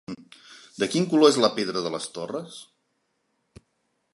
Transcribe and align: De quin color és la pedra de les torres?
De 0.83 0.87
quin 0.93 1.05
color 1.11 1.29
és 1.33 1.37
la 1.45 1.51
pedra 1.59 1.83
de 1.89 1.91
les 1.97 2.07
torres? 2.17 2.57